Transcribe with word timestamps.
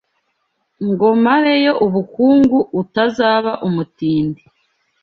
Ngo 0.89 1.07
mare 1.23 1.53
yo 1.65 1.73
ubukungu 1.85 2.57
Utazaba 2.81 3.51
umutindi 3.67 4.43